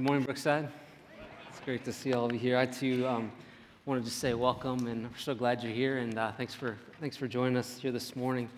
[0.00, 0.66] Good morning, Brookside.
[1.50, 2.56] It's great to see all of you here.
[2.56, 3.30] I too um,
[3.84, 5.98] wanted to say welcome, and we're so glad you're here.
[5.98, 8.48] And uh, thanks for thanks for joining us here this morning.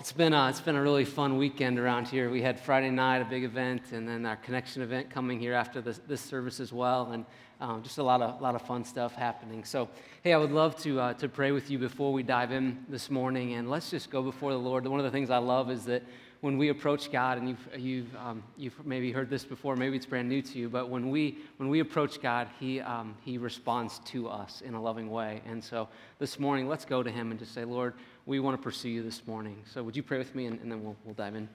[0.00, 2.30] It's been uh, it's been a really fun weekend around here.
[2.30, 5.80] We had Friday night a big event, and then our connection event coming here after
[5.80, 7.24] this, this service as well, and
[7.60, 9.62] um, just a lot of lot of fun stuff happening.
[9.62, 9.88] So,
[10.24, 13.08] hey, I would love to uh, to pray with you before we dive in this
[13.08, 14.84] morning, and let's just go before the Lord.
[14.84, 16.02] One of the things I love is that
[16.40, 20.06] when we approach God, and you've, you've, um, you've maybe heard this before, maybe it's
[20.06, 23.98] brand new to you, but when we, when we approach God, he, um, he responds
[24.06, 25.42] to us in a loving way.
[25.46, 25.88] And so
[26.20, 29.02] this morning, let's go to Him and just say, Lord, we want to pursue you
[29.02, 29.56] this morning.
[29.72, 31.48] So would you pray with me, and, and then we'll, we'll dive in.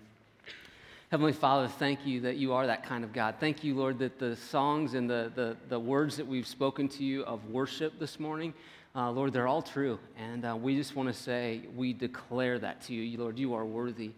[1.11, 3.35] Heavenly Father, thank you that you are that kind of God.
[3.39, 7.03] Thank you, Lord, that the songs and the, the, the words that we've spoken to
[7.03, 8.53] you of worship this morning,
[8.95, 9.99] uh, Lord, they're all true.
[10.17, 13.17] And uh, we just want to say, we declare that to you.
[13.17, 14.11] Lord, you are worthy.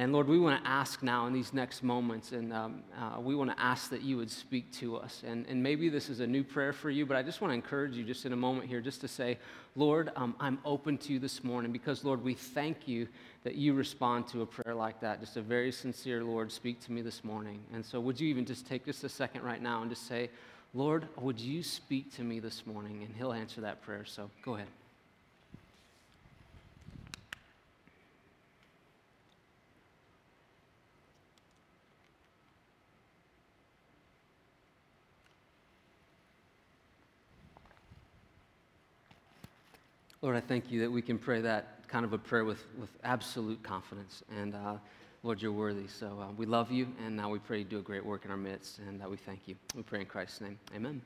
[0.00, 3.34] And Lord, we want to ask now in these next moments, and um, uh, we
[3.34, 5.22] want to ask that you would speak to us.
[5.26, 7.54] And, and maybe this is a new prayer for you, but I just want to
[7.54, 9.36] encourage you just in a moment here just to say,
[9.76, 13.08] Lord, um, I'm open to you this morning because, Lord, we thank you
[13.44, 15.20] that you respond to a prayer like that.
[15.20, 17.60] Just a very sincere, Lord, speak to me this morning.
[17.74, 20.30] And so, would you even just take just a second right now and just say,
[20.72, 23.02] Lord, would you speak to me this morning?
[23.04, 24.06] And he'll answer that prayer.
[24.06, 24.68] So, go ahead.
[40.22, 42.90] Lord, I thank you that we can pray that kind of a prayer with, with
[43.04, 44.22] absolute confidence.
[44.38, 44.74] And uh,
[45.22, 45.86] Lord, you're worthy.
[45.86, 48.30] So uh, we love you, and now we pray you do a great work in
[48.30, 49.54] our midst, and uh, we thank you.
[49.74, 50.58] We pray in Christ's name.
[50.76, 51.00] Amen.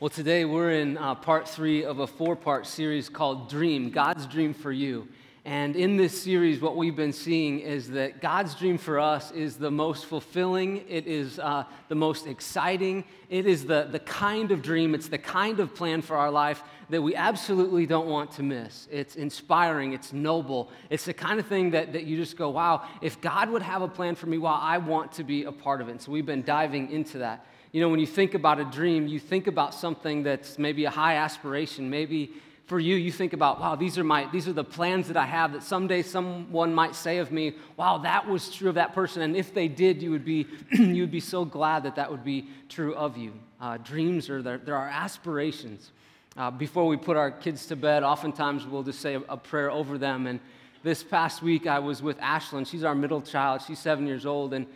[0.00, 4.26] Well, today we're in uh, part three of a four part series called Dream God's
[4.26, 5.06] Dream for You.
[5.46, 9.56] And in this series, what we've been seeing is that God's dream for us is
[9.56, 14.62] the most fulfilling, it is uh, the most exciting, it is the, the kind of
[14.62, 18.42] dream, it's the kind of plan for our life that we absolutely don't want to
[18.42, 18.88] miss.
[18.90, 22.88] It's inspiring, it's noble, it's the kind of thing that, that you just go, wow,
[23.02, 25.82] if God would have a plan for me, wow, I want to be a part
[25.82, 25.90] of it.
[25.90, 27.44] And so we've been diving into that.
[27.70, 30.90] You know, when you think about a dream, you think about something that's maybe a
[30.90, 32.32] high aspiration, maybe
[32.66, 35.26] for you, you think about, wow, these are, my, these are the plans that I
[35.26, 39.20] have that someday someone might say of me, wow, that was true of that person.
[39.20, 42.24] And if they did, you would be, you would be so glad that that would
[42.24, 43.34] be true of you.
[43.60, 45.92] Uh, dreams are there, there are aspirations.
[46.38, 49.70] Uh, before we put our kids to bed, oftentimes we'll just say a, a prayer
[49.70, 50.26] over them.
[50.26, 50.40] And
[50.82, 52.66] this past week, I was with Ashlyn.
[52.66, 53.60] She's our middle child.
[53.66, 54.54] She's seven years old.
[54.54, 54.66] And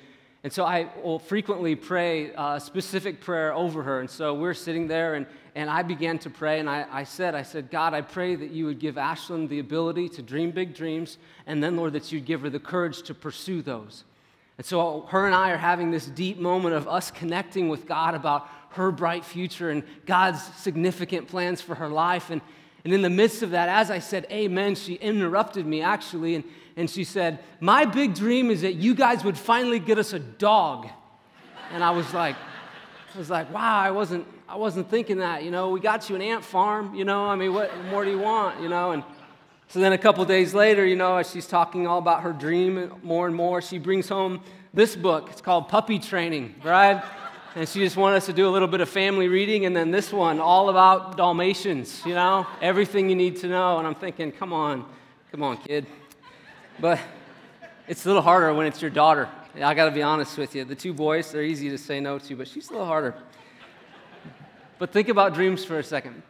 [0.44, 4.00] and so I will frequently pray uh, a specific prayer over her.
[4.00, 5.26] And so we're sitting there, and,
[5.56, 8.50] and I began to pray, and I, I said, I said, God, I pray that
[8.50, 12.24] you would give Ashlyn the ability to dream big dreams, and then, Lord, that you'd
[12.24, 14.04] give her the courage to pursue those.
[14.58, 18.14] And so her and I are having this deep moment of us connecting with God
[18.14, 22.30] about her bright future and God's significant plans for her life.
[22.30, 22.40] And,
[22.88, 26.44] and in the midst of that, as I said, Amen, she interrupted me actually, and,
[26.74, 30.18] and she said, My big dream is that you guys would finally get us a
[30.18, 30.88] dog.
[31.70, 32.34] And I was like,
[33.14, 36.16] I was like, wow, I wasn't, I wasn't thinking that, you know, we got you
[36.16, 38.92] an ant farm, you know, I mean, what more do you want, you know?
[38.92, 39.04] And
[39.66, 42.90] so then a couple days later, you know, as she's talking all about her dream
[43.02, 44.40] more and more, she brings home
[44.72, 45.28] this book.
[45.30, 47.04] It's called Puppy Training, right?
[47.58, 49.90] And she just wanted us to do a little bit of family reading, and then
[49.90, 53.78] this one, all about Dalmatians, you know, everything you need to know.
[53.78, 54.84] And I'm thinking, come on,
[55.32, 55.84] come on, kid.
[56.78, 57.00] But
[57.88, 59.28] it's a little harder when it's your daughter.
[59.60, 60.64] I got to be honest with you.
[60.64, 63.16] The two boys, they're easy to say no to, but she's a little harder.
[64.78, 66.22] But think about dreams for a second.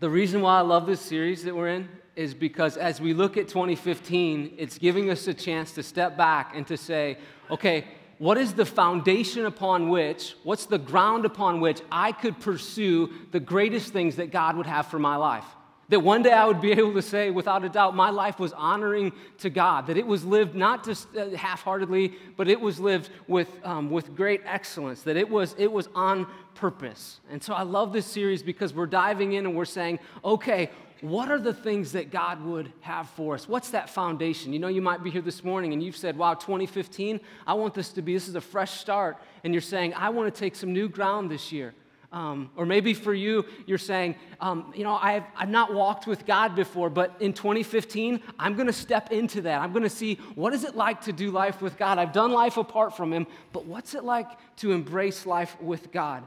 [0.00, 3.36] The reason why I love this series that we're in is because as we look
[3.36, 7.18] at 2015, it's giving us a chance to step back and to say,
[7.50, 7.84] okay,
[8.18, 13.40] what is the foundation upon which, what's the ground upon which I could pursue the
[13.40, 15.44] greatest things that God would have for my life?
[15.88, 18.52] That one day I would be able to say, without a doubt, my life was
[18.54, 19.86] honoring to God.
[19.86, 23.90] That it was lived not just uh, half heartedly, but it was lived with, um,
[23.90, 25.02] with great excellence.
[25.02, 27.20] That it was, it was on purpose.
[27.30, 30.70] And so I love this series because we're diving in and we're saying, okay,
[31.00, 33.48] what are the things that God would have for us?
[33.48, 34.52] What's that foundation?
[34.52, 37.74] You know, you might be here this morning and you've said, wow, 2015, I want
[37.74, 39.18] this to be, this is a fresh start.
[39.44, 41.74] And you're saying, I want to take some new ground this year.
[42.12, 46.24] Um, or maybe for you, you're saying, um, you know, I've, I've not walked with
[46.24, 49.60] God before, but in 2015, I'm going to step into that.
[49.60, 51.98] I'm going to see what is it like to do life with God.
[51.98, 54.28] I've done life apart from Him, but what's it like
[54.58, 56.26] to embrace life with God?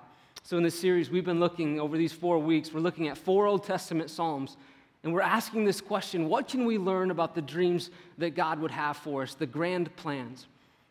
[0.50, 3.46] So, in this series, we've been looking over these four weeks, we're looking at four
[3.46, 4.58] Old Testament Psalms,
[5.04, 8.72] and we're asking this question what can we learn about the dreams that God would
[8.72, 10.48] have for us, the grand plans?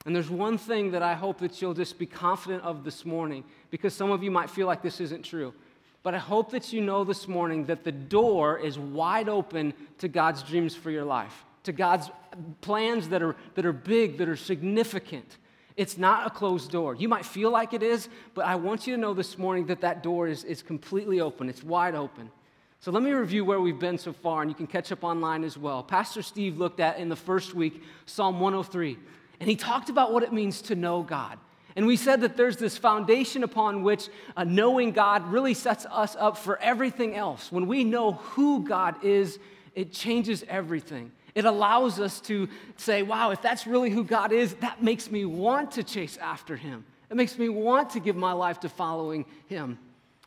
[0.06, 3.42] And there's one thing that I hope that you'll just be confident of this morning,
[3.72, 5.52] because some of you might feel like this isn't true.
[6.04, 10.06] But I hope that you know this morning that the door is wide open to
[10.06, 12.10] God's dreams for your life, to God's
[12.60, 15.36] plans that are, that are big, that are significant.
[15.78, 16.96] It's not a closed door.
[16.96, 19.80] You might feel like it is, but I want you to know this morning that
[19.82, 22.32] that door is, is completely open, it's wide open.
[22.80, 25.44] So let me review where we've been so far, and you can catch up online
[25.44, 25.84] as well.
[25.84, 28.98] Pastor Steve looked at in the first week Psalm 103,
[29.38, 31.38] and he talked about what it means to know God.
[31.76, 36.16] And we said that there's this foundation upon which uh, knowing God really sets us
[36.18, 37.52] up for everything else.
[37.52, 39.38] When we know who God is,
[39.76, 41.12] it changes everything.
[41.38, 42.48] It allows us to
[42.78, 46.56] say, wow, if that's really who God is, that makes me want to chase after
[46.56, 46.84] him.
[47.10, 49.78] It makes me want to give my life to following him.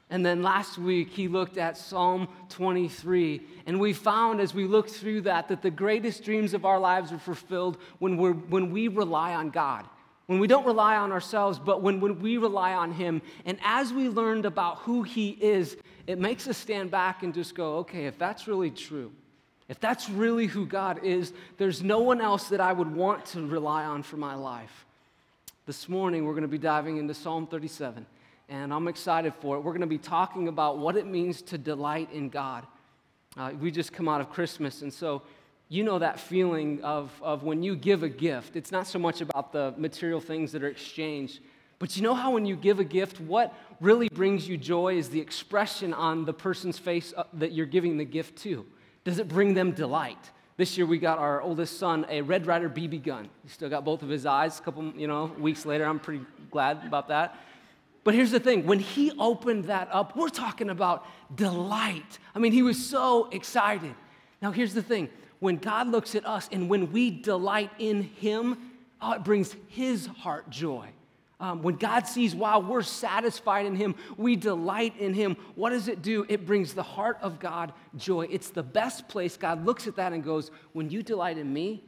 [0.09, 3.41] And then last week, he looked at Psalm 23.
[3.65, 7.11] And we found as we looked through that that the greatest dreams of our lives
[7.11, 9.85] are fulfilled when, we're, when we rely on God
[10.27, 13.21] when we don't rely on ourselves, but when, when we rely on Him.
[13.43, 15.75] And as we learned about who He is,
[16.07, 19.11] it makes us stand back and just go, okay, if that's really true,
[19.71, 23.47] if that's really who God is, there's no one else that I would want to
[23.47, 24.85] rely on for my life.
[25.65, 28.05] This morning, we're going to be diving into Psalm 37,
[28.49, 29.61] and I'm excited for it.
[29.61, 32.67] We're going to be talking about what it means to delight in God.
[33.37, 35.21] Uh, we just come out of Christmas, and so
[35.69, 38.57] you know that feeling of, of when you give a gift.
[38.57, 41.39] It's not so much about the material things that are exchanged,
[41.79, 45.07] but you know how when you give a gift, what really brings you joy is
[45.07, 48.65] the expression on the person's face uh, that you're giving the gift to.
[49.03, 50.31] Does it bring them delight?
[50.57, 53.29] This year we got our oldest son a Red Ryder BB gun.
[53.43, 54.59] He still got both of his eyes.
[54.59, 57.35] A couple, you know, weeks later, I'm pretty glad about that.
[58.03, 61.05] But here's the thing when he opened that up, we're talking about
[61.35, 62.19] delight.
[62.35, 63.95] I mean, he was so excited.
[64.41, 65.09] Now, here's the thing
[65.39, 68.71] when God looks at us and when we delight in Him,
[69.01, 70.87] oh, it brings His heart joy.
[71.41, 75.87] Um, when God sees, wow, we're satisfied in Him, we delight in Him, what does
[75.87, 76.23] it do?
[76.29, 78.27] It brings the heart of God joy.
[78.29, 79.37] It's the best place.
[79.37, 81.83] God looks at that and goes, when you delight in me,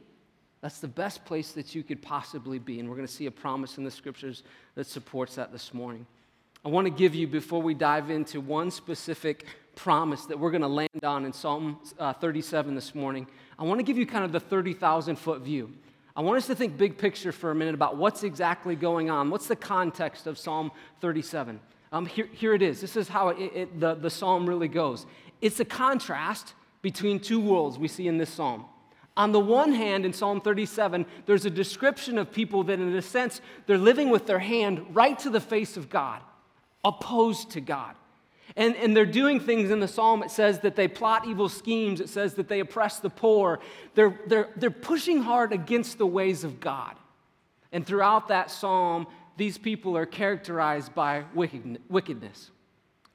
[0.60, 2.80] that's the best place that you could possibly be.
[2.80, 4.42] And we're going to see a promise in the scriptures
[4.74, 6.04] that supports that this morning.
[6.64, 9.46] I want to give you, before we dive into one specific
[9.76, 13.78] promise that we're going to land on in Psalm uh, 37 this morning, I want
[13.78, 15.72] to give you kind of the 30,000 foot view.
[16.16, 19.30] I want us to think big picture for a minute about what's exactly going on.
[19.30, 20.70] What's the context of Psalm
[21.00, 21.58] 37?
[21.90, 22.80] Um, here, here it is.
[22.80, 25.06] This is how it, it, the, the psalm really goes.
[25.40, 28.66] It's a contrast between two worlds we see in this psalm.
[29.16, 33.02] On the one hand, in Psalm 37, there's a description of people that, in a
[33.02, 36.20] sense, they're living with their hand right to the face of God,
[36.84, 37.94] opposed to God.
[38.56, 40.22] And, and they're doing things in the psalm.
[40.22, 42.00] It says that they plot evil schemes.
[42.00, 43.58] It says that they oppress the poor.
[43.94, 46.94] They're, they're, they're pushing hard against the ways of God.
[47.72, 52.50] And throughout that psalm, these people are characterized by wickedness.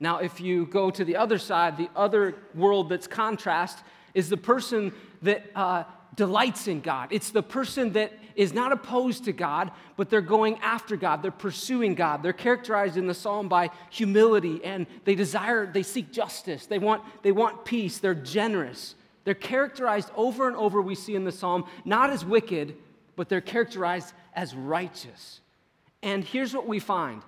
[0.01, 3.79] Now, if you go to the other side, the other world that's contrast
[4.13, 5.83] is the person that uh,
[6.15, 7.09] delights in God.
[7.11, 11.21] It's the person that is not opposed to God, but they're going after God.
[11.21, 12.23] They're pursuing God.
[12.23, 16.65] They're characterized in the psalm by humility and they desire, they seek justice.
[16.65, 17.97] They want, they want peace.
[17.97, 18.95] They're generous.
[19.25, 22.77] They're characterized over and over, we see in the psalm, not as wicked,
[23.17, 25.41] but they're characterized as righteous.
[26.01, 27.21] And here's what we find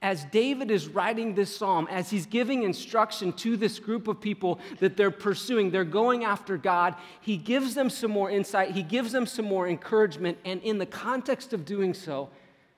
[0.00, 4.60] as David is writing this psalm, as he's giving instruction to this group of people
[4.78, 9.10] that they're pursuing, they're going after God, he gives them some more insight, he gives
[9.10, 12.28] them some more encouragement, and in the context of doing so,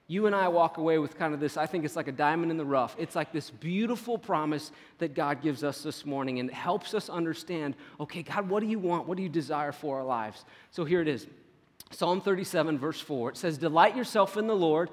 [0.07, 2.51] you and I walk away with kind of this, I think it's like a diamond
[2.51, 2.97] in the rough.
[2.99, 7.09] It's like this beautiful promise that God gives us this morning and it helps us
[7.09, 9.07] understand okay, God, what do you want?
[9.07, 10.45] What do you desire for our lives?
[10.73, 11.29] So here it is
[11.93, 13.31] Psalm 37, verse 4.
[13.31, 14.91] It says, Delight yourself in the Lord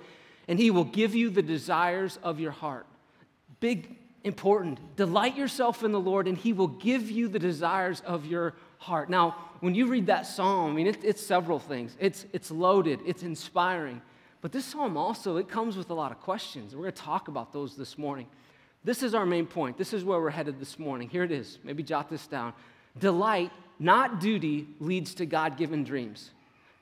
[0.47, 2.85] and He will give you the desires of your heart.
[3.59, 4.79] Big, important.
[4.95, 9.09] Delight yourself in the Lord, and He will give you the desires of your heart.
[9.09, 11.95] Now, when you read that psalm, I mean, it, it's several things.
[11.99, 14.01] It's, it's loaded, it's inspiring.
[14.41, 16.75] But this psalm also, it comes with a lot of questions.
[16.75, 18.27] We're going to talk about those this morning.
[18.83, 19.77] This is our main point.
[19.77, 21.09] This is where we're headed this morning.
[21.09, 21.57] Here it is.
[21.63, 22.53] Maybe jot this down.
[22.97, 26.31] Delight, not duty, leads to God given dreams.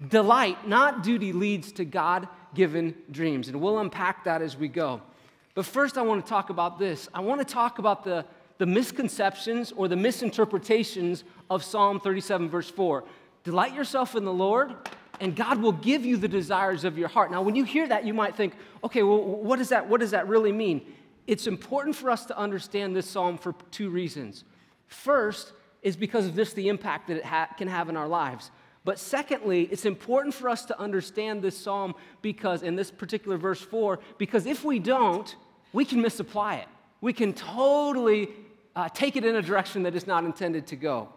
[0.05, 3.47] Delight, not duty, leads to God given dreams.
[3.47, 5.01] And we'll unpack that as we go.
[5.53, 7.07] But first, I want to talk about this.
[7.13, 8.25] I want to talk about the,
[8.57, 13.05] the misconceptions or the misinterpretations of Psalm 37, verse 4.
[13.43, 14.75] Delight yourself in the Lord,
[15.21, 17.31] and God will give you the desires of your heart.
[17.31, 20.11] Now, when you hear that, you might think, okay, well, what does that, what does
[20.11, 20.81] that really mean?
[21.27, 24.43] It's important for us to understand this psalm for two reasons.
[24.87, 28.51] First is because of this, the impact that it ha- can have in our lives.
[28.85, 33.59] But secondly, it's important for us to understand this psalm because, in this particular verse
[33.59, 35.35] 4, because if we don't,
[35.73, 36.67] we can misapply it.
[37.01, 38.29] We can totally
[38.75, 41.09] uh, take it in a direction that is not intended to go.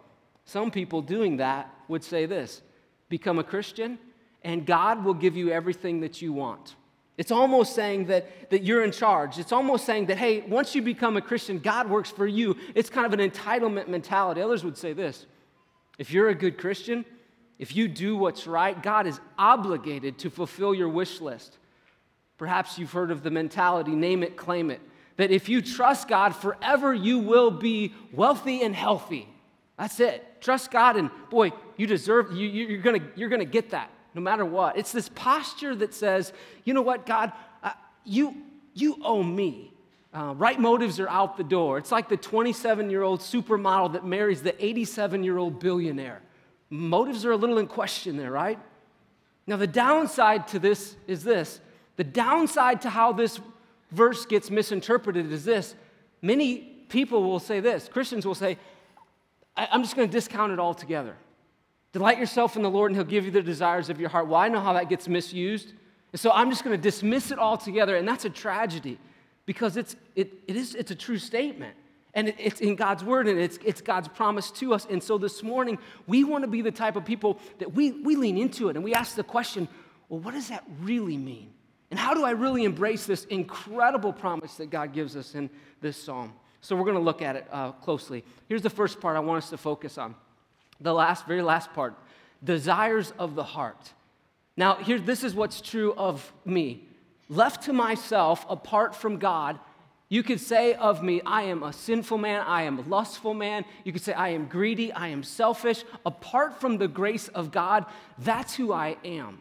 [0.47, 2.63] Some people doing that would say this
[3.11, 3.99] become a Christian,
[4.43, 6.75] and God will give you everything that you want.
[7.19, 9.39] It's almost saying that, that you're in charge.
[9.39, 12.57] It's almost saying that, hey, once you become a Christian, God works for you.
[12.75, 14.41] It's kind of an entitlement mentality.
[14.41, 15.27] Others would say this
[15.99, 17.05] if you're a good Christian,
[17.59, 21.59] if you do what's right, God is obligated to fulfill your wish list.
[22.37, 24.81] Perhaps you've heard of the mentality name it, claim it.
[25.17, 29.29] That if you trust God forever, you will be wealthy and healthy.
[29.77, 30.41] That's it.
[30.41, 34.45] Trust God, and boy, you deserve, you, you're, gonna, you're gonna get that no matter
[34.45, 34.77] what.
[34.77, 36.33] It's this posture that says,
[36.65, 37.73] you know what, God, uh,
[38.05, 38.37] you,
[38.75, 39.73] you owe me.
[40.13, 41.79] Uh, right motives are out the door.
[41.79, 46.23] It's like the 27 year old supermodel that marries the 87 year old billionaire.
[46.71, 48.59] Motives are a little in question there, right?
[49.47, 51.61] Now, the downside to this is this
[51.97, 53.41] the downside to how this
[53.91, 55.75] verse gets misinterpreted is this
[56.21, 56.59] many
[56.89, 58.59] people will say this Christians will say,
[59.57, 61.17] I'm just going to discount it altogether.
[61.93, 64.29] Delight yourself in the Lord, and He'll give you the desires of your heart.
[64.29, 65.73] Well, I know how that gets misused.
[66.13, 68.99] And so I'm just going to dismiss it altogether, and that's a tragedy
[69.47, 71.75] because it's, it, it is, it's a true statement.
[72.15, 74.87] And it's in God's word, and it's, it's God's promise to us.
[74.91, 78.17] And so this morning, we want to be the type of people that we, we
[78.17, 79.69] lean into it and we ask the question
[80.09, 81.51] well, what does that really mean?
[81.91, 85.51] And how do I really embrace this incredible promise that God gives us in
[85.81, 86.33] this psalm?
[86.61, 88.25] So we're going to look at it uh, closely.
[88.49, 90.15] Here's the first part I want us to focus on.
[90.81, 91.95] The last, very last part
[92.43, 93.93] desires of the heart.
[94.57, 96.85] Now, here, this is what's true of me.
[97.29, 99.59] Left to myself, apart from God,
[100.09, 103.65] you could say of me, I am a sinful man, I am a lustful man.
[103.85, 105.85] You could say, I am greedy, I am selfish.
[106.07, 107.85] Apart from the grace of God,
[108.19, 109.39] that's who I am.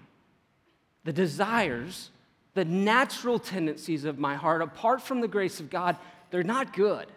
[1.05, 2.11] The desires,
[2.53, 5.95] the natural tendencies of my heart, apart from the grace of God,
[6.31, 7.07] they're not good.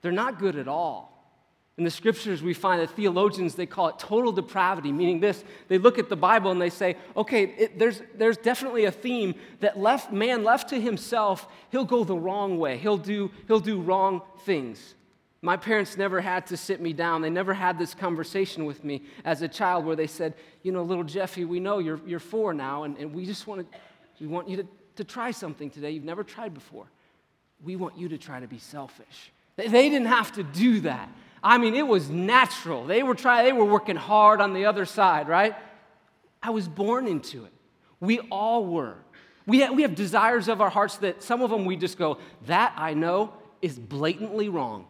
[0.00, 1.17] They're not good at all.
[1.78, 5.44] In the scriptures, we find that theologians, they call it total depravity, meaning this.
[5.68, 9.36] They look at the Bible and they say, okay, it, there's, there's definitely a theme
[9.60, 12.78] that left, man left to himself, he'll go the wrong way.
[12.78, 14.96] He'll do, he'll do wrong things.
[15.40, 17.22] My parents never had to sit me down.
[17.22, 20.82] They never had this conversation with me as a child where they said, you know,
[20.82, 23.78] little Jeffy, we know you're, you're four now, and, and we just want to,
[24.20, 24.66] we want you to,
[24.96, 26.86] to try something today you've never tried before.
[27.62, 29.30] We want you to try to be selfish.
[29.54, 31.08] They, they didn't have to do that.
[31.42, 32.84] I mean, it was natural.
[32.86, 35.54] They were trying, they were working hard on the other side, right?
[36.42, 37.52] I was born into it.
[38.00, 38.96] We all were.
[39.46, 42.18] We have, we have desires of our hearts that some of them we just go,
[42.46, 44.86] that I know is blatantly wrong.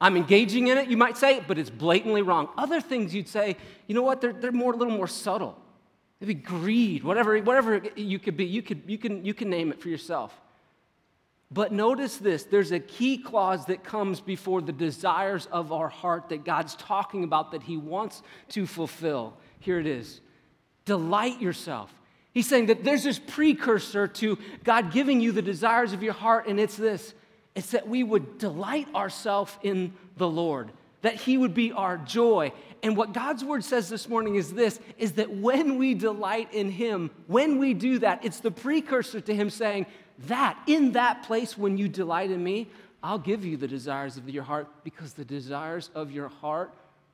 [0.00, 2.48] I'm engaging in it, you might say, but it's blatantly wrong.
[2.56, 5.58] Other things you'd say, you know what, they're, they're more, a little more subtle.
[6.20, 9.80] Maybe greed, whatever, whatever you could be, you, could, you, can, you can name it
[9.80, 10.38] for yourself.
[11.50, 16.28] But notice this there's a key clause that comes before the desires of our heart
[16.30, 19.34] that God's talking about that He wants to fulfill.
[19.60, 20.20] Here it is
[20.84, 21.92] delight yourself.
[22.32, 26.46] He's saying that there's this precursor to God giving you the desires of your heart,
[26.46, 27.14] and it's this
[27.54, 32.52] it's that we would delight ourselves in the Lord, that He would be our joy.
[32.82, 36.70] And what God's word says this morning is this is that when we delight in
[36.70, 39.86] Him, when we do that, it's the precursor to Him saying,
[40.26, 42.68] that, in that place, when you delight in me,
[43.02, 46.72] I'll give you the desires of your heart because the desires of your heart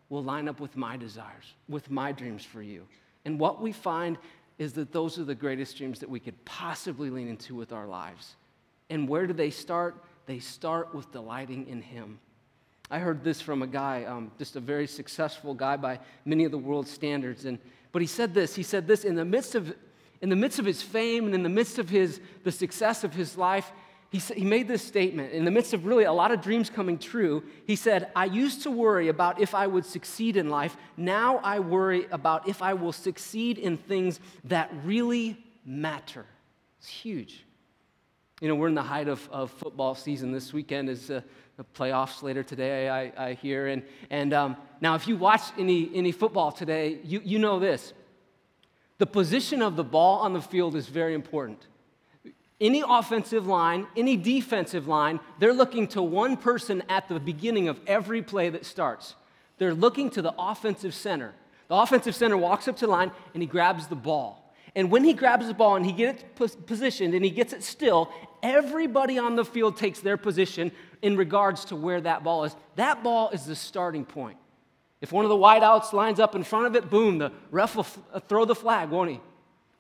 [0.09, 2.87] will line up with my desires, with my dreams for you.
[3.25, 4.19] And what we find
[4.59, 7.87] is that those are the greatest dreams that we could possibly lean into with our
[7.87, 8.37] lives.
[8.91, 9.97] And where do they start?
[10.27, 12.19] They start with delighting in Him.
[12.91, 16.53] I heard this from a guy, um, just a very successful guy by many of
[16.53, 17.47] the world's standards.
[17.47, 17.59] And,
[17.91, 19.75] but he said this he said this in the midst of
[20.23, 23.13] in the midst of his fame and in the midst of his, the success of
[23.13, 23.73] his life,
[24.11, 25.33] he, he made this statement.
[25.33, 28.63] In the midst of really a lot of dreams coming true, he said, I used
[28.63, 30.77] to worry about if I would succeed in life.
[30.97, 36.25] Now I worry about if I will succeed in things that really matter.
[36.79, 37.45] It's huge.
[38.41, 40.31] You know, we're in the height of, of football season.
[40.31, 41.23] This weekend is uh,
[41.57, 43.69] the playoffs later today, I, I hear.
[43.69, 47.93] And, and um, now, if you watch any, any football today, you, you know this
[49.03, 51.67] the position of the ball on the field is very important.
[52.61, 57.81] Any offensive line, any defensive line, they're looking to one person at the beginning of
[57.89, 59.17] every play that starts.
[59.59, 61.35] They're looking to the offensive center.
[61.67, 64.55] The offensive center walks up to the line and he grabs the ball.
[64.77, 67.65] And when he grabs the ball and he gets it positioned and he gets it
[67.65, 68.09] still,
[68.41, 70.71] everybody on the field takes their position
[71.03, 72.55] in regards to where that ball is.
[72.77, 74.39] That ball is the starting point.
[75.03, 77.87] If one of the wideouts lines up in front of it, boom, the ref will
[78.15, 79.21] uh, throw the flag, won't he?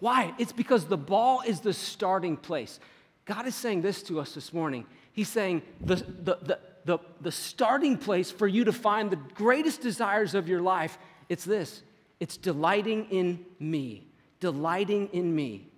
[0.01, 0.35] Why?
[0.37, 2.81] It's because the ball is the starting place.
[3.25, 4.85] God is saying this to us this morning.
[5.13, 9.81] He's saying the, the, the, the, the starting place for you to find the greatest
[9.81, 10.99] desires of your life,
[11.29, 11.83] it's this
[12.19, 14.07] it's delighting in me.
[14.41, 15.72] Delighting in me.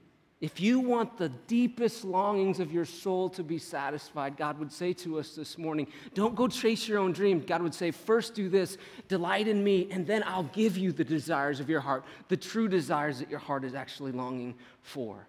[0.45, 4.93] If you want the deepest longings of your soul to be satisfied, God would say
[4.93, 7.41] to us this morning, don't go chase your own dream.
[7.41, 8.77] God would say, first do this,
[9.09, 12.69] delight in me, and then I'll give you the desires of your heart, the true
[12.69, 15.27] desires that your heart is actually longing for.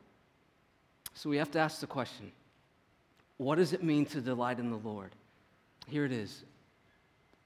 [1.14, 2.34] So we have to ask the question
[3.38, 5.12] what does it mean to delight in the Lord?
[5.88, 6.44] Here it is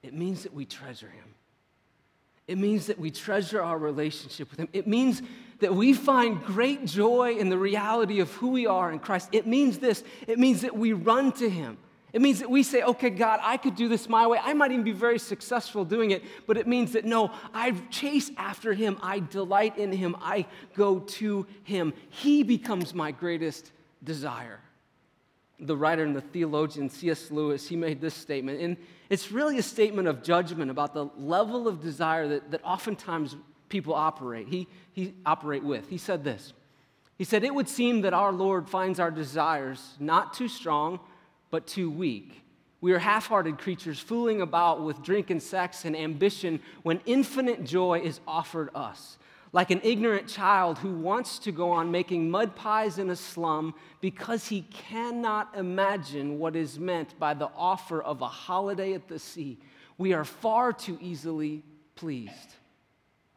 [0.02, 1.36] it means that we treasure Him.
[2.50, 4.70] It means that we treasure our relationship with Him.
[4.74, 5.22] It means
[5.60, 9.30] that we find great joy in the reality of who we are in Christ.
[9.32, 11.78] It means this it means that we run to Him.
[12.12, 14.40] It means that we say, okay, God, I could do this my way.
[14.42, 18.32] I might even be very successful doing it, but it means that no, I chase
[18.36, 18.98] after Him.
[19.04, 20.16] I delight in Him.
[20.20, 21.94] I go to Him.
[22.10, 23.72] He becomes my greatest
[24.04, 24.60] desire
[25.60, 27.32] the writer and the theologian C.S.
[27.32, 28.62] Lewis, he made this statement.
[28.62, 28.78] And
[29.10, 33.36] it's really a statement of judgment about the level of desire that, that oftentimes
[33.68, 34.48] people operate.
[34.48, 35.90] He, he operate with.
[35.90, 36.54] He said this.
[37.18, 41.00] He said, It would seem that our Lord finds our desires not too strong,
[41.52, 42.42] but too weak.
[42.82, 47.66] We are half hearted creatures fooling about with drink and sex and ambition when infinite
[47.66, 49.19] joy is offered us
[49.52, 53.74] like an ignorant child who wants to go on making mud pies in a slum
[54.02, 59.18] because he cannot imagine what is meant by the offer of a holiday at the
[59.18, 59.58] sea.
[59.98, 61.64] We are far too easily
[61.96, 62.56] pleased.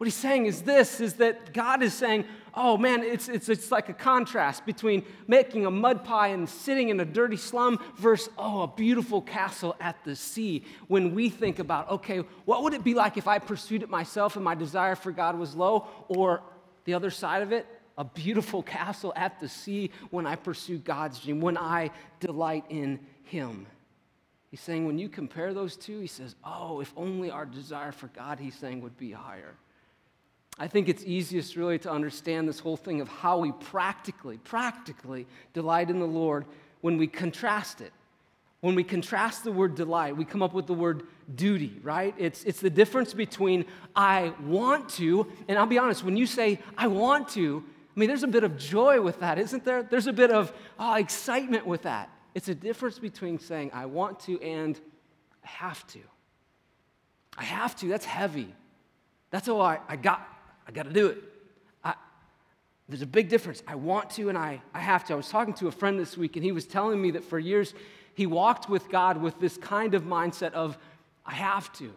[0.03, 3.71] What he's saying is this is that God is saying, oh man, it's, it's, it's
[3.71, 8.29] like a contrast between making a mud pie and sitting in a dirty slum versus,
[8.37, 10.65] oh, a beautiful castle at the sea.
[10.89, 14.35] When we think about, okay, what would it be like if I pursued it myself
[14.35, 15.87] and my desire for God was low?
[16.09, 16.43] Or
[16.85, 17.65] the other side of it,
[17.97, 22.99] a beautiful castle at the sea when I pursue God's dream, when I delight in
[23.23, 23.69] Him.
[24.51, 28.09] He's saying when you compare those two, he says, oh, if only our desire for
[28.09, 29.55] God, he's saying, would be higher.
[30.63, 35.27] I think it's easiest really to understand this whole thing of how we practically, practically
[35.55, 36.45] delight in the Lord
[36.83, 37.93] when we contrast it.
[38.61, 41.03] When we contrast the word delight, we come up with the word
[41.35, 42.15] duty, right?
[42.17, 43.65] It's, it's the difference between
[43.97, 47.65] I want to, and I'll be honest, when you say I want to,
[47.97, 49.83] I mean, there's a bit of joy with that, isn't there?
[49.83, 52.09] There's a bit of oh, excitement with that.
[52.37, 54.81] It's a difference between saying I want to and
[55.43, 55.99] I have to.
[57.37, 58.55] I have to, that's heavy.
[59.33, 60.29] That's all I, I got.
[60.67, 61.23] I got to do it.
[61.85, 61.95] I,
[62.89, 63.63] there's a big difference.
[63.67, 65.15] I want to and I, I have to.
[65.15, 67.39] I was talking to a friend this week, and he was telling me that for
[67.39, 67.75] years
[68.15, 70.77] he walked with God with this kind of mindset of,
[71.25, 71.93] I have to.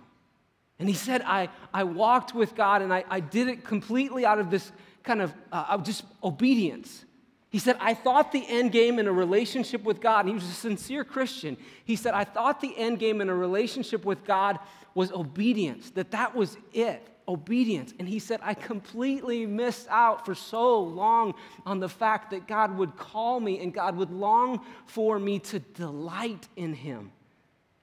[0.80, 4.40] And he said, I, I walked with God and I, I did it completely out
[4.40, 4.72] of this
[5.04, 7.06] kind of uh, just obedience.
[7.50, 10.44] He said, I thought the end game in a relationship with God, and he was
[10.44, 11.56] a sincere Christian.
[11.86, 14.60] He said, I thought the end game in a relationship with God
[14.94, 17.94] was obedience, that that was it obedience.
[18.00, 21.34] And he said, I completely missed out for so long
[21.66, 25.60] on the fact that God would call me and God would long for me to
[25.60, 27.12] delight in him.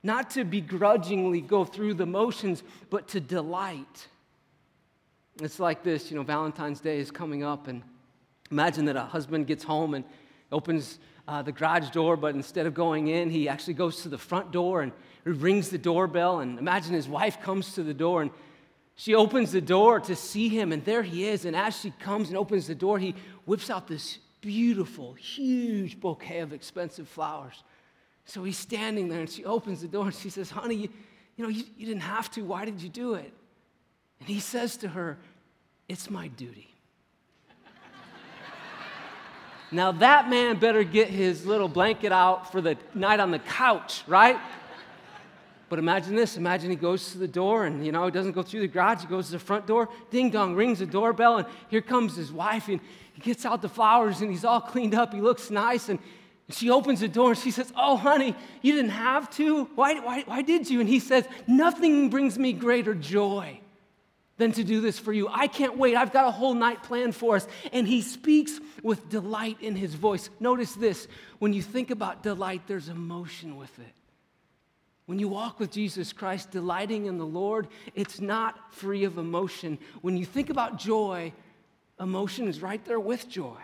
[0.03, 4.09] Not to begrudgingly go through the motions, but to delight.
[5.41, 7.83] It's like this, you know, Valentine's Day is coming up, and
[8.51, 10.05] imagine that a husband gets home and
[10.51, 14.19] opens uh, the garage door, but instead of going in, he actually goes to the
[14.19, 14.93] front door and
[15.25, 16.41] rings the doorbell.
[16.41, 18.31] And imagine his wife comes to the door and
[18.95, 21.45] she opens the door to see him, and there he is.
[21.45, 23.15] And as she comes and opens the door, he
[23.47, 27.63] whips out this beautiful, huge bouquet of expensive flowers.
[28.25, 30.89] So he's standing there, and she opens the door, and she says, Honey, you,
[31.37, 32.43] you know, you, you didn't have to.
[32.43, 33.33] Why did you do it?
[34.21, 35.19] And he says to her,
[35.89, 36.69] It's my duty.
[39.73, 44.05] now, that man better get his little blanket out for the night on the couch,
[44.07, 44.39] right?
[45.73, 48.43] But imagine this imagine he goes to the door and, you know, he doesn't go
[48.43, 51.47] through the garage, he goes to the front door, ding dong, rings the doorbell, and
[51.69, 52.79] here comes his wife, and
[53.15, 55.99] he gets out the flowers and he's all cleaned up, he looks nice, and
[56.51, 59.65] she opens the door and she says, Oh, honey, you didn't have to?
[59.75, 60.79] Why, why, why did you?
[60.81, 63.59] And he says, Nothing brings me greater joy
[64.37, 65.27] than to do this for you.
[65.31, 65.97] I can't wait.
[65.97, 67.47] I've got a whole night planned for us.
[67.73, 70.29] And he speaks with delight in his voice.
[70.39, 71.09] Notice this
[71.39, 74.02] when you think about delight, there's emotion with it.
[75.07, 79.79] When you walk with Jesus Christ, delighting in the Lord, it's not free of emotion.
[80.01, 81.33] When you think about joy,
[82.01, 83.59] emotion is right there with joy.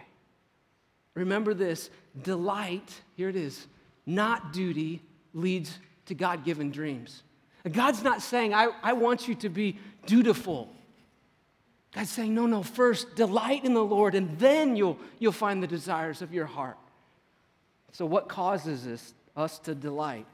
[1.15, 1.91] Remember this
[2.23, 3.67] delight, here it is,
[4.07, 5.03] not duty,
[5.35, 7.23] leads to God given dreams.
[7.71, 10.73] God's not saying, I, I want you to be dutiful.
[11.93, 15.67] God's saying, no, no, first delight in the Lord, and then you'll, you'll find the
[15.67, 16.79] desires of your heart.
[17.93, 20.27] So, what causes us, us to delight?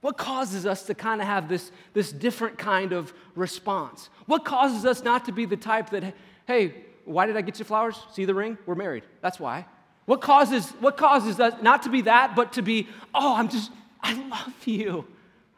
[0.00, 4.08] What causes us to kind of have this, this different kind of response?
[4.26, 6.14] What causes us not to be the type that,
[6.46, 8.00] hey, why did I get you flowers?
[8.12, 8.56] See the ring?
[8.66, 9.04] We're married.
[9.20, 9.66] That's why.
[10.06, 13.70] What causes, what causes us not to be that, but to be, oh, I'm just,
[14.00, 15.06] I love you.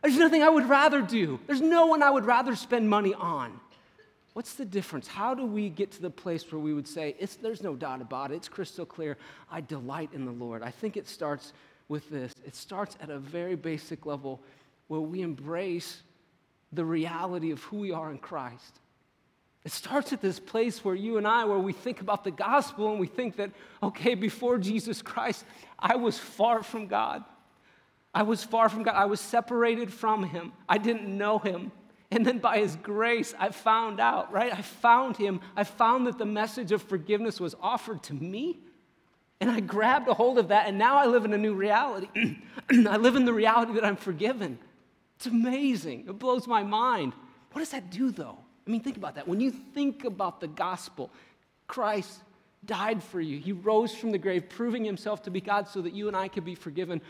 [0.02, 1.38] There's nothing I would rather do.
[1.46, 3.60] There's no one I would rather spend money on.
[4.32, 5.06] What's the difference?
[5.06, 8.32] How do we get to the place where we would say, there's no doubt about
[8.32, 9.18] it, it's crystal clear,
[9.50, 10.62] I delight in the Lord?
[10.62, 11.52] I think it starts
[11.92, 12.32] with this.
[12.44, 14.40] It starts at a very basic level
[14.88, 16.02] where we embrace
[16.72, 18.80] the reality of who we are in Christ.
[19.62, 22.90] It starts at this place where you and I, where we think about the gospel
[22.90, 23.50] and we think that,
[23.82, 25.44] okay, before Jesus Christ,
[25.78, 27.24] I was far from God.
[28.14, 28.94] I was far from God.
[28.94, 30.52] I was separated from Him.
[30.66, 31.72] I didn't know Him.
[32.10, 34.52] And then by His grace, I found out, right?
[34.52, 35.40] I found Him.
[35.54, 38.60] I found that the message of forgiveness was offered to me.
[39.42, 42.06] And I grabbed a hold of that, and now I live in a new reality.
[42.70, 44.56] I live in the reality that I'm forgiven.
[45.16, 46.04] It's amazing.
[46.06, 47.12] It blows my mind.
[47.50, 48.38] What does that do, though?
[48.64, 49.26] I mean, think about that.
[49.26, 51.10] When you think about the gospel,
[51.66, 52.20] Christ
[52.66, 55.92] died for you, He rose from the grave, proving Himself to be God so that
[55.92, 57.00] you and I could be forgiven.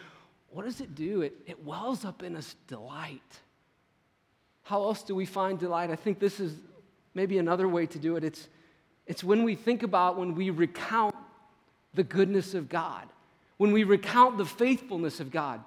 [0.48, 1.20] What does it do?
[1.20, 3.20] It, it wells up in us delight.
[4.62, 5.90] How else do we find delight?
[5.90, 6.54] I think this is
[7.12, 8.24] maybe another way to do it.
[8.24, 8.48] It's,
[9.06, 11.14] it's when we think about, when we recount
[11.94, 13.09] the goodness of God,
[13.57, 15.61] when we recount the faithfulness of God.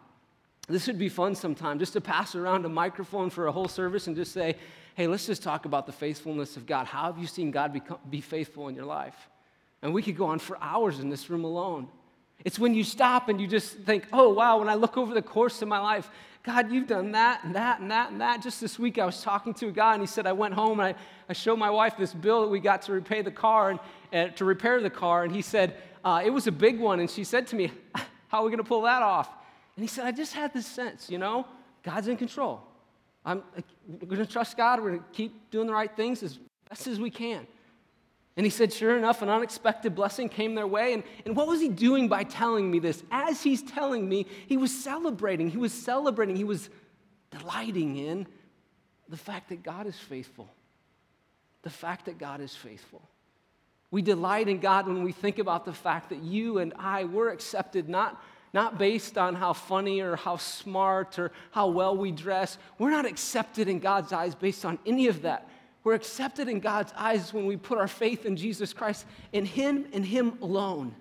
[0.67, 4.07] This would be fun sometime just to pass around a microphone for a whole service
[4.07, 4.55] and just say,
[4.95, 6.87] hey, let's just talk about the faithfulness of God.
[6.87, 9.15] How have you seen God become, be faithful in your life?
[9.83, 11.87] And we could go on for hours in this room alone.
[12.43, 15.21] It's when you stop and you just think, oh, wow, when I look over the
[15.21, 16.09] course of my life,
[16.43, 18.41] God, you've done that and that and that and that.
[18.41, 20.79] Just this week, I was talking to a guy and he said, I went home
[20.79, 23.71] and I, I showed my wife this bill that we got to repay the car
[23.71, 23.79] and,
[24.11, 25.23] and to repair the car.
[25.23, 26.99] And he said, uh, it was a big one.
[27.01, 27.71] And she said to me,
[28.27, 29.29] How are we going to pull that off?
[29.75, 31.45] And he said, I just had this sense, you know,
[31.83, 32.61] God's in control.
[33.25, 33.43] I'm,
[34.07, 34.79] going to trust God.
[34.79, 36.39] We're going to keep doing the right things as
[36.69, 37.47] best as we can.
[38.37, 40.93] And he said, sure enough, an unexpected blessing came their way.
[40.93, 43.01] And, and what was he doing by telling me this?
[43.09, 45.49] As he's telling me, he was celebrating.
[45.49, 46.35] He was celebrating.
[46.35, 46.69] He was
[47.31, 48.27] delighting in
[49.07, 50.49] the fact that God is faithful.
[51.61, 53.01] The fact that God is faithful.
[53.95, 57.29] We delight in God when we think about the fact that you and I were
[57.29, 58.21] accepted not
[58.53, 62.57] not based on how funny or how smart or how well we dress.
[62.77, 65.47] We're not accepted in God's eyes based on any of that.
[65.85, 69.85] We're accepted in God's eyes when we put our faith in Jesus Christ, in Him
[69.93, 70.93] and Him alone.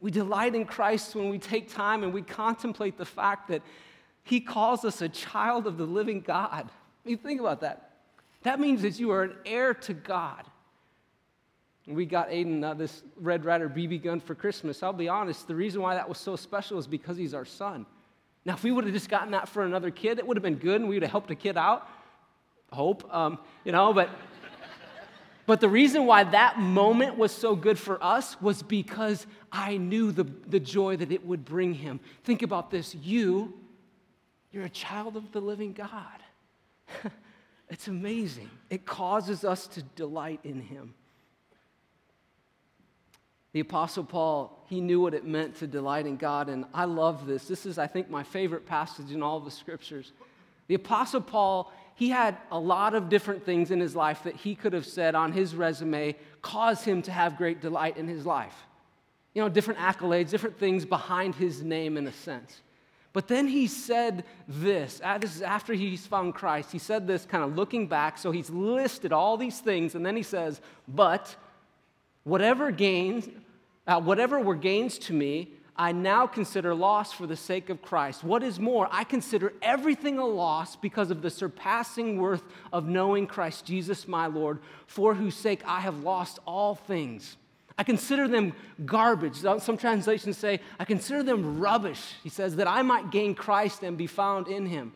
[0.00, 3.62] We delight in Christ when we take time and we contemplate the fact that
[4.24, 6.68] He calls us a child of the living God.
[6.68, 7.92] I mean, think about that.
[8.42, 10.44] That means that you are an heir to God.
[11.86, 14.82] We got Aiden uh, this Red Ryder BB gun for Christmas.
[14.82, 17.84] I'll be honest, the reason why that was so special is because he's our son.
[18.46, 20.56] Now, if we would have just gotten that for another kid, it would have been
[20.56, 21.88] good and we would have helped a kid out.
[22.72, 24.10] Hope, um, you know, but.
[25.46, 30.10] But the reason why that moment was so good for us was because I knew
[30.10, 32.00] the, the joy that it would bring him.
[32.22, 33.52] Think about this you,
[34.52, 36.22] you're a child of the living God.
[37.68, 38.48] it's amazing.
[38.70, 40.94] It causes us to delight in him.
[43.54, 47.24] The Apostle Paul, he knew what it meant to delight in God, and I love
[47.24, 47.46] this.
[47.46, 50.12] This is, I think, my favorite passage in all the scriptures.
[50.66, 54.56] The Apostle Paul, he had a lot of different things in his life that he
[54.56, 58.56] could have said on his resume cause him to have great delight in his life.
[59.34, 62.60] You know, different accolades, different things behind his name in a sense.
[63.12, 66.72] But then he said this, uh, this is after he's found Christ.
[66.72, 68.18] He said this kind of looking back.
[68.18, 71.36] So he's listed all these things, and then he says, But
[72.24, 73.28] whatever gains,
[73.86, 78.22] uh, whatever were gains to me, I now consider loss for the sake of Christ.
[78.22, 83.26] What is more, I consider everything a loss because of the surpassing worth of knowing
[83.26, 87.36] Christ Jesus my Lord, for whose sake I have lost all things.
[87.76, 88.52] I consider them
[88.84, 89.38] garbage.
[89.38, 92.00] Some translations say, I consider them rubbish.
[92.22, 94.92] He says, that I might gain Christ and be found in him.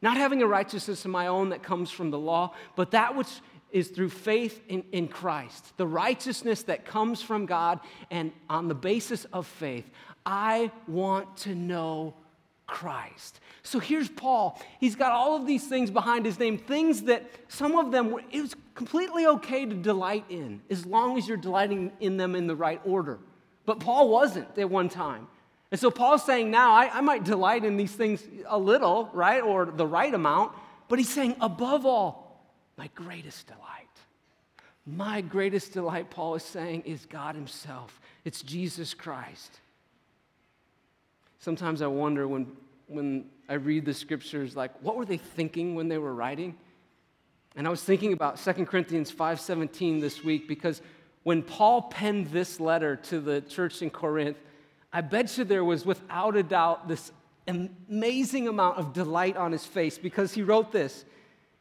[0.00, 3.28] Not having a righteousness of my own that comes from the law, but that which
[3.72, 7.80] is through faith in, in Christ, the righteousness that comes from God,
[8.10, 9.88] and on the basis of faith,
[10.26, 12.14] I want to know
[12.66, 13.40] Christ.
[13.62, 14.60] So here's Paul.
[14.78, 18.22] He's got all of these things behind his name, things that some of them were,
[18.30, 22.46] it was completely okay to delight in, as long as you're delighting in them in
[22.46, 23.18] the right order.
[23.66, 25.26] But Paul wasn't at one time.
[25.70, 29.40] And so Paul's saying now, I, I might delight in these things a little, right,
[29.40, 30.52] or the right amount,
[30.88, 32.29] but he's saying, above all,
[32.80, 33.96] my greatest delight.
[34.86, 38.00] My greatest delight, Paul is saying, is God Himself.
[38.24, 39.60] It's Jesus Christ.
[41.40, 42.46] Sometimes I wonder when,
[42.86, 46.56] when I read the scriptures, like, what were they thinking when they were writing?
[47.54, 50.80] And I was thinking about 2 Corinthians 5:17 this week because
[51.22, 54.38] when Paul penned this letter to the church in Corinth,
[54.90, 57.12] I bet you there was without a doubt this
[57.46, 61.04] amazing amount of delight on his face because he wrote this.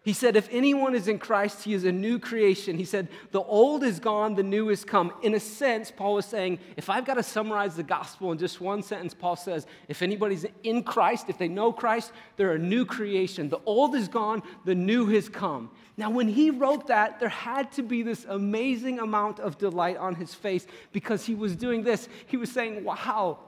[0.01, 2.77] He said, If anyone is in Christ, he is a new creation.
[2.77, 5.11] He said, The old is gone, the new is come.
[5.23, 8.61] In a sense, Paul was saying, if I've got to summarize the gospel in just
[8.61, 12.85] one sentence, Paul says, If anybody's in Christ, if they know Christ, they're a new
[12.85, 13.49] creation.
[13.49, 15.69] The old is gone, the new has come.
[15.97, 20.15] Now, when he wrote that, there had to be this amazing amount of delight on
[20.15, 22.07] his face because he was doing this.
[22.27, 23.39] He was saying, Wow,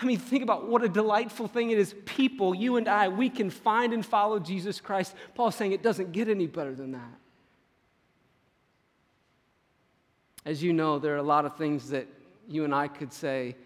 [0.00, 1.94] I mean, think about what a delightful thing it is.
[2.06, 5.14] People, you and I, we can find and follow Jesus Christ.
[5.34, 7.18] Paul's saying it doesn't get any better than that.
[10.46, 12.06] As you know, there are a lot of things that
[12.48, 13.56] you and I could say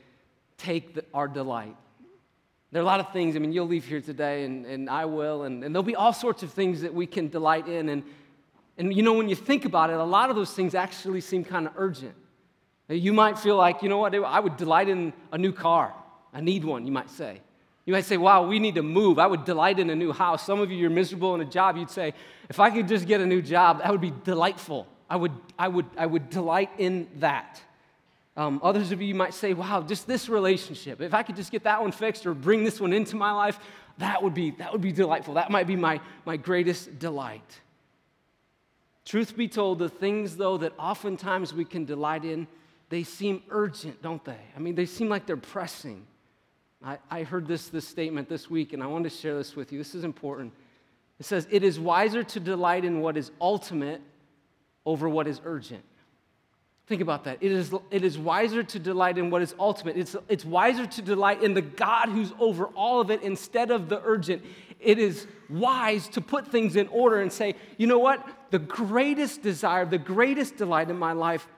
[0.59, 1.77] take the, our delight.
[2.73, 5.05] There are a lot of things, I mean, you'll leave here today, and, and I
[5.05, 7.89] will, and, and there'll be all sorts of things that we can delight in.
[7.89, 8.03] And,
[8.77, 11.45] and you know, when you think about it, a lot of those things actually seem
[11.45, 12.17] kind of urgent.
[12.89, 15.95] You might feel like, you know what, I would delight in a new car.
[16.35, 17.41] I need one, you might say.
[17.87, 19.19] You might say, wow, we need to move.
[19.19, 20.45] I would delight in a new house.
[20.45, 21.77] Some of you, you're miserable in a job.
[21.77, 22.15] You'd say,
[22.49, 24.87] if I could just get a new job, that would be delightful.
[25.09, 27.61] I would, I would, I would delight in that.
[28.37, 31.01] Um, others of you might say, wow, just this relationship.
[31.01, 33.61] If I could just get that one fixed or bring this one into my life,
[33.99, 35.35] that would be, that would be delightful.
[35.35, 37.61] That might be my, my greatest delight.
[39.05, 42.49] Truth be told, the things, though, that oftentimes we can delight in,
[42.89, 44.39] they seem urgent, don't they?
[44.57, 46.07] I mean, they seem like they're pressing.
[46.85, 49.73] I, I heard this, this statement this week, and I want to share this with
[49.73, 49.79] you.
[49.79, 50.53] This is important.
[51.19, 54.03] It says, It is wiser to delight in what is ultimate
[54.85, 55.83] over what is urgent.
[56.87, 57.39] Think about that.
[57.41, 59.97] It is, it is wiser to delight in what is ultimate.
[59.97, 63.89] It's, it's wiser to delight in the God who's over all of it instead of
[63.89, 64.45] the urgent.
[64.79, 68.29] It is wise to put things in order and say, you know what?
[68.51, 71.49] The greatest desire, the greatest delight in my life,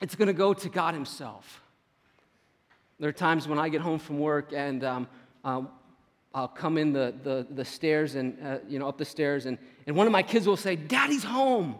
[0.00, 1.59] it's going to go to God Himself.
[3.00, 5.08] There are times when I get home from work and um,
[5.42, 5.62] uh,
[6.34, 9.58] I'll come in the, the, the stairs and, uh, you know, up the stairs, and,
[9.86, 11.76] and one of my kids will say, Daddy's home.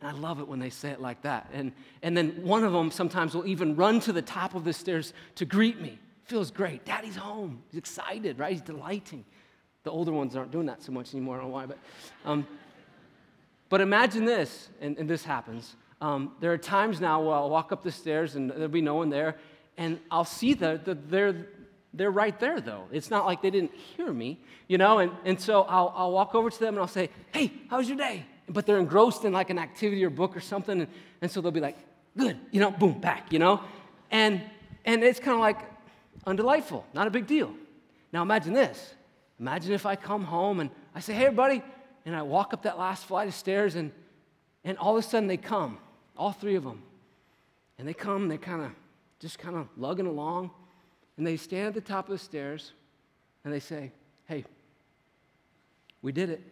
[0.00, 1.48] And I love it when they say it like that.
[1.52, 4.72] And, and then one of them sometimes will even run to the top of the
[4.72, 5.98] stairs to greet me.
[6.24, 6.84] Feels great.
[6.84, 7.62] Daddy's home.
[7.70, 8.52] He's excited, right?
[8.52, 9.24] He's delighting.
[9.84, 11.36] The older ones aren't doing that so much anymore.
[11.36, 11.78] I don't know why, but,
[12.24, 12.46] um,
[13.68, 15.76] but imagine this, and, and this happens.
[16.00, 18.96] Um, there are times now where I'll walk up the stairs and there'll be no
[18.96, 19.36] one there,
[19.78, 21.46] and I'll see that, that they're,
[21.94, 22.84] they're right there, though.
[22.90, 24.98] It's not like they didn't hear me, you know?
[24.98, 27.88] And, and so I'll, I'll walk over to them and I'll say, hey, how was
[27.88, 28.26] your day?
[28.48, 30.80] But they're engrossed in like an activity or book or something.
[30.80, 30.90] And,
[31.22, 31.78] and so they'll be like,
[32.16, 33.60] good, you know, boom, back, you know?
[34.10, 34.42] And,
[34.84, 35.58] and it's kind of like
[36.26, 37.54] undelightful, not a big deal.
[38.12, 38.94] Now imagine this.
[39.38, 41.62] Imagine if I come home and I say, hey, everybody,
[42.04, 43.92] and I walk up that last flight of stairs and,
[44.64, 45.78] and all of a sudden they come,
[46.16, 46.82] all three of them.
[47.78, 48.72] And they come, and they kind of
[49.20, 50.50] just kind of lugging along.
[51.16, 52.72] And they stand at the top of the stairs
[53.44, 53.92] and they say,
[54.26, 54.44] Hey,
[56.02, 56.42] we did it.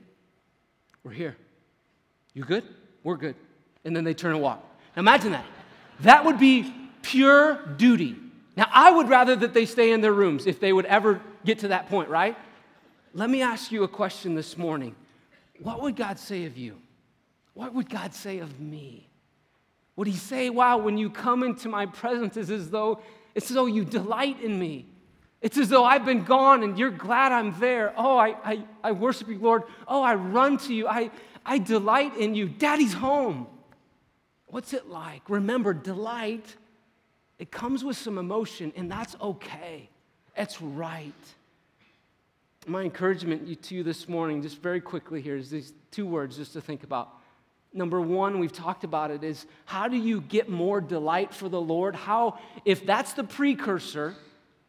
[1.05, 1.37] We're here.
[2.35, 2.65] You good?
[3.05, 3.37] We're good.
[3.85, 4.65] And then they turn and walk.
[4.97, 5.45] Now imagine that.
[6.01, 8.17] That would be pure duty.
[8.57, 11.61] Now, I would rather that they stay in their rooms if they would ever get
[11.61, 12.37] to that point, right?
[13.13, 14.95] Let me ask you a question this morning.
[15.61, 16.77] What would God say of you?
[17.55, 19.06] What would God say of me?
[19.97, 23.01] Would he say, Wow, when you come into my presence, it's as though
[23.35, 24.87] it's as though you delight in me.
[25.43, 27.93] It's as though I've been gone and you're glad I'm there.
[27.97, 29.65] Oh, I, I, I worship you, Lord.
[29.87, 30.89] Oh, I run to you.
[30.89, 31.11] I,
[31.45, 32.49] I delight in you.
[32.49, 33.47] Daddy's home.
[34.47, 35.29] What's it like?
[35.29, 36.57] Remember, delight,
[37.39, 39.91] it comes with some emotion, and that's okay.
[40.37, 41.13] It's right.
[42.67, 46.55] My encouragement to you this morning, just very quickly here, is these two words just
[46.55, 47.21] to think about
[47.77, 51.61] number one, we've talked about it, is how do you get more delight for the
[51.61, 51.95] Lord?
[51.95, 54.15] How, if that's the precursor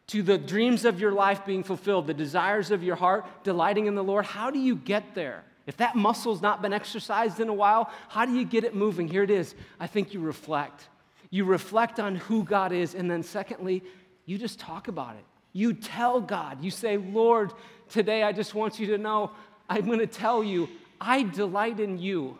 [0.08, 3.94] to the dreams of your life being fulfilled, the desires of your heart, delighting in
[3.94, 5.44] the Lord, how do you get there?
[5.66, 9.06] If that muscle's not been exercised in a while, how do you get it moving?
[9.06, 9.54] Here it is.
[9.78, 10.88] I think you reflect.
[11.30, 13.82] You reflect on who God is, and then secondly,
[14.24, 15.24] you just talk about it.
[15.52, 16.64] You tell God.
[16.64, 17.52] You say, Lord,
[17.90, 19.32] today I just want you to know
[19.68, 20.68] I'm going to tell you,
[21.00, 22.38] I delight in you.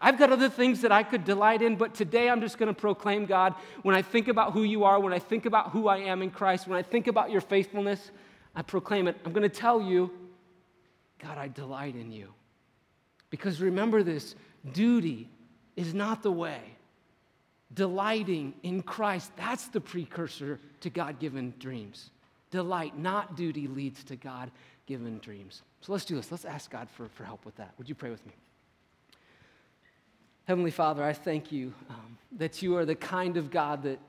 [0.00, 2.78] I've got other things that I could delight in, but today I'm just going to
[2.78, 5.98] proclaim, God, when I think about who you are, when I think about who I
[5.98, 8.10] am in Christ, when I think about your faithfulness,
[8.54, 9.16] I proclaim it.
[9.24, 10.10] I'm going to tell you,
[11.18, 12.32] God, I delight in you.
[13.28, 14.34] Because remember this
[14.72, 15.28] duty
[15.76, 16.60] is not the way.
[17.74, 22.10] Delighting in Christ, that's the precursor to God given dreams.
[22.50, 24.50] Delight, not duty, leads to God
[24.86, 25.62] given dreams.
[25.82, 26.32] So let's do this.
[26.32, 27.72] Let's ask God for, for help with that.
[27.78, 28.32] Would you pray with me?
[30.50, 34.00] Heavenly Father, I thank you um, that you are the kind of God that,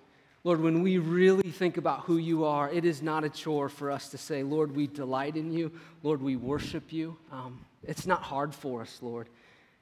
[0.43, 3.91] Lord, when we really think about who you are, it is not a chore for
[3.91, 5.71] us to say, Lord, we delight in you.
[6.01, 7.15] Lord, we worship you.
[7.31, 9.29] Um, it's not hard for us, Lord.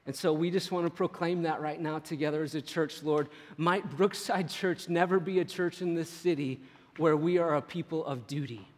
[0.04, 3.30] And so we just want to proclaim that right now together as a church, Lord.
[3.56, 6.60] Might Brookside Church never be a church in this city
[6.98, 8.68] where we are a people of duty.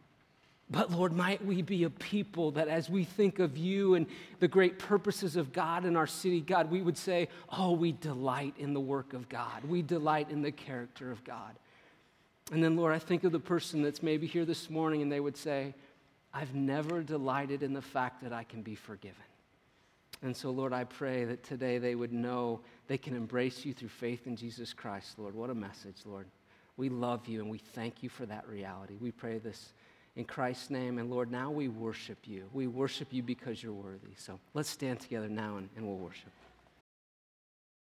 [0.73, 4.07] But Lord, might we be a people that as we think of you and
[4.41, 8.55] the great purposes of God in our city, God, we would say, oh, we delight
[8.59, 9.63] in the work of God.
[9.69, 11.55] We delight in the character of God.
[12.53, 15.21] And then, Lord, I think of the person that's maybe here this morning and they
[15.21, 15.75] would say,
[16.33, 19.17] I've never delighted in the fact that I can be forgiven.
[20.23, 23.89] And so, Lord, I pray that today they would know they can embrace you through
[23.89, 25.35] faith in Jesus Christ, Lord.
[25.35, 26.27] What a message, Lord.
[26.79, 28.97] We love you and we thank you for that reality.
[28.99, 29.75] We pray this
[30.17, 30.99] in Christ's name.
[30.99, 32.49] And Lord, now we worship you.
[32.53, 34.15] We worship you because you're worthy.
[34.17, 36.31] So let's stand together now and, and we'll worship.